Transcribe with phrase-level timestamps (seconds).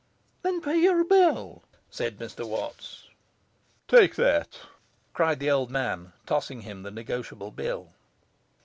[0.41, 3.07] 'Then pay your bill,' said Mr Watts.
[3.87, 4.61] 'Take that,'
[5.13, 7.93] cried the old man, tossing him the negotiable bill.